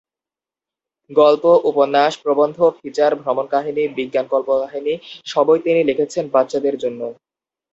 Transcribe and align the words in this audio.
গল্প, 1.09 1.43
উপন্যাস, 1.63 2.13
প্রবন্ধ, 2.23 2.57
ফিচার, 2.79 3.11
ভ্রমণকাহিনী, 3.21 3.83
বিজ্ঞান 3.97 4.25
কল্পকাহিনী 4.27 4.93
সবই 5.25 5.59
তিনি 5.65 5.81
লিখেছেন 5.89 6.23
বাচ্চাদের 6.27 6.75
জন্য। 6.83 7.01